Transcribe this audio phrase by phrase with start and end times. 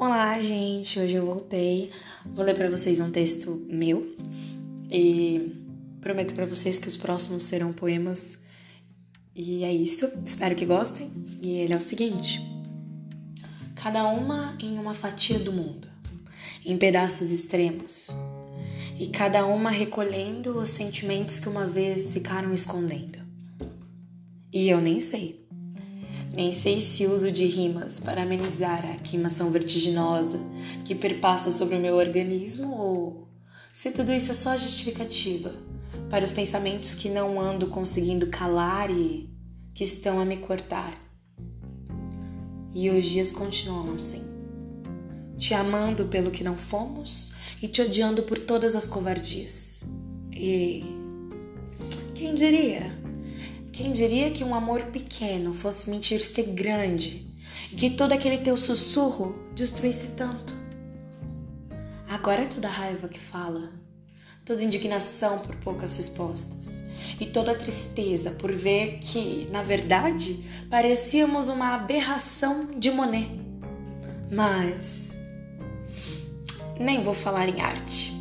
[0.00, 0.96] Olá, gente.
[1.00, 1.90] Hoje eu voltei.
[2.24, 4.14] Vou ler para vocês um texto meu
[4.92, 5.52] e
[6.00, 8.38] prometo para vocês que os próximos serão poemas.
[9.34, 10.08] E é isto.
[10.24, 11.10] Espero que gostem.
[11.42, 12.40] E ele é o seguinte:
[13.74, 15.88] Cada uma em uma fatia do mundo,
[16.64, 18.14] em pedaços extremos,
[19.00, 23.18] e cada uma recolhendo os sentimentos que uma vez ficaram escondendo.
[24.52, 25.44] E eu nem sei
[26.38, 30.38] nem sei se uso de rimas para amenizar a queimação vertiginosa
[30.84, 33.28] que perpassa sobre o meu organismo ou
[33.72, 35.52] se tudo isso é só justificativa
[36.08, 39.28] para os pensamentos que não ando conseguindo calar e
[39.74, 40.94] que estão a me cortar.
[42.72, 44.22] E os dias continuam assim,
[45.36, 49.82] te amando pelo que não fomos e te odiando por todas as covardias.
[50.32, 50.84] E
[52.14, 52.96] quem diria?
[53.78, 57.24] Quem diria que um amor pequeno fosse mentir ser grande
[57.70, 60.52] e que todo aquele teu sussurro destruísse tanto?
[62.08, 63.70] Agora é toda raiva que fala,
[64.44, 66.88] toda indignação por poucas respostas
[67.20, 73.30] e toda tristeza por ver que, na verdade, parecíamos uma aberração de Monet.
[74.28, 75.16] Mas
[76.80, 78.12] nem vou falar em arte,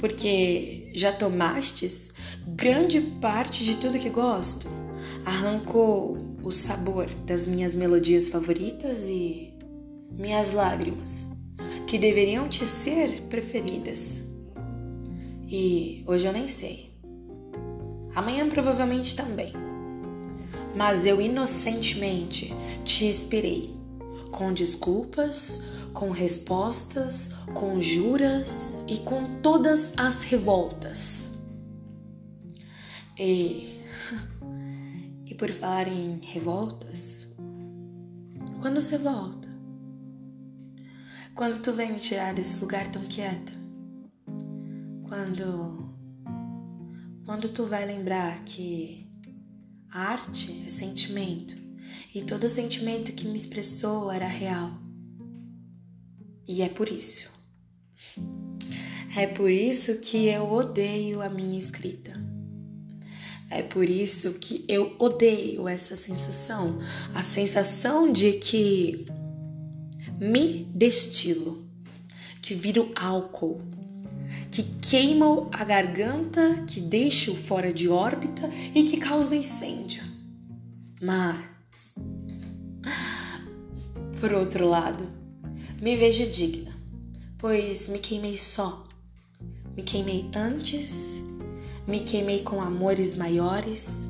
[0.00, 2.12] porque já tomastes
[2.44, 4.79] grande parte de tudo que gosto
[5.24, 9.52] arrancou o sabor das minhas melodias favoritas e
[10.10, 11.26] minhas lágrimas,
[11.86, 14.22] que deveriam te ser preferidas.
[15.48, 16.90] E hoje eu nem sei.
[18.14, 19.52] Amanhã provavelmente também.
[20.74, 23.74] Mas eu inocentemente te esperei,
[24.30, 31.40] com desculpas, com respostas, com juras e com todas as revoltas.
[33.18, 33.80] E
[35.30, 37.36] e por falar em revoltas,
[38.60, 39.48] quando você volta?
[41.36, 43.52] Quando tu vem me tirar desse lugar tão quieto?
[45.08, 45.88] Quando
[47.24, 49.06] quando tu vai lembrar que
[49.92, 51.56] a arte é sentimento
[52.12, 54.72] e todo sentimento que me expressou era real.
[56.48, 57.30] E é por isso.
[59.16, 62.12] É por isso que eu odeio a minha escrita.
[63.50, 66.78] É por isso que eu odeio essa sensação,
[67.12, 69.06] a sensação de que
[70.20, 71.68] me destilo,
[72.40, 73.60] que viro álcool,
[74.52, 80.04] que queima a garganta, que deixo fora de órbita e que causa incêndio.
[81.02, 81.44] Mas,
[84.20, 85.08] por outro lado,
[85.82, 86.76] me vejo digna,
[87.36, 88.86] pois me queimei só.
[89.76, 91.20] Me queimei antes
[91.86, 94.08] me queimei com amores maiores.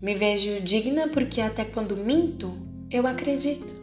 [0.00, 2.52] Me vejo digna porque até quando minto,
[2.90, 3.74] eu acredito.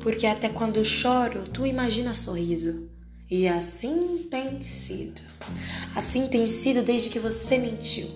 [0.00, 2.90] Porque até quando choro, tu imagina sorriso.
[3.30, 5.22] E assim tem sido.
[5.94, 8.08] Assim tem sido desde que você mentiu.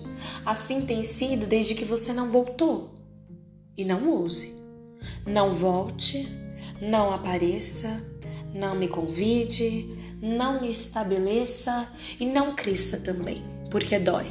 [0.45, 2.95] Assim tem sido desde que você não voltou.
[3.77, 4.53] E não ouse.
[5.25, 6.27] Não volte,
[6.81, 8.03] não apareça,
[8.53, 9.94] não me convide,
[10.25, 11.87] não me estabeleça
[12.19, 14.25] e não cresça também, porque dói.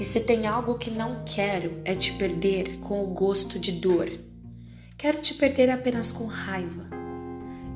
[0.00, 4.10] E se tem algo que não quero é te perder com o gosto de dor.
[4.96, 6.88] Quero te perder apenas com raiva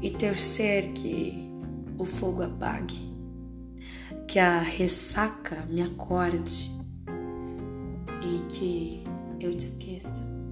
[0.00, 1.50] e torcer que
[1.98, 3.02] o fogo apague,
[4.26, 6.70] que a ressaca me acorde
[8.22, 9.04] e que
[9.38, 10.47] eu te esqueça.